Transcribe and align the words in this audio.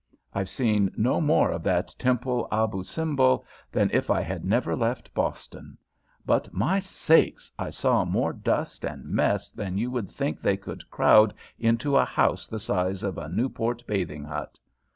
I've 0.33 0.49
seen 0.49 0.91
no 0.97 1.21
more 1.21 1.51
of 1.51 1.61
that 1.61 1.93
temple 1.99 2.47
of 2.49 2.69
Abou 2.71 2.81
Simbel 2.81 3.45
than 3.71 3.91
if 3.93 4.09
I 4.09 4.21
had 4.21 4.43
never 4.43 4.75
left 4.75 5.13
Boston; 5.13 5.77
but, 6.25 6.51
my 6.51 6.79
sakes, 6.79 7.51
I 7.59 7.69
saw 7.69 8.03
more 8.03 8.33
dust 8.33 8.83
and 8.83 9.05
mess 9.05 9.51
than 9.51 9.77
you 9.77 9.91
would 9.91 10.09
think 10.11 10.41
they 10.41 10.57
could 10.57 10.89
crowd 10.89 11.35
into 11.59 11.97
a 11.97 12.03
house 12.05 12.47
the 12.47 12.57
size 12.57 13.03
of 13.03 13.19
a 13.19 13.29
Newport 13.29 13.85
bathing 13.85 14.23
hut. 14.23 14.57